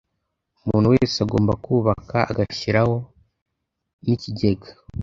[0.63, 2.95] umuntu wese agomba kubaka agashyiraho
[4.03, 4.69] nikigega